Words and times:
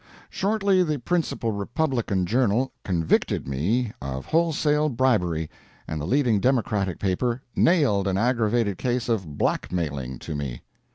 Shortly 0.31 0.81
the 0.81 0.97
principal 0.97 1.51
Republican 1.51 2.25
journal 2.25 2.71
"convicted" 2.83 3.47
me 3.47 3.91
of 4.01 4.25
wholesale 4.25 4.89
bribery, 4.89 5.47
and 5.87 6.01
the 6.01 6.07
leading 6.07 6.39
Democratic 6.39 6.97
paper 6.97 7.43
"nailed" 7.55 8.07
an 8.07 8.17
aggravated 8.17 8.79
case 8.79 9.07
of 9.09 9.37
blackmailing 9.37 10.17
to 10.17 10.33
me. 10.33 10.63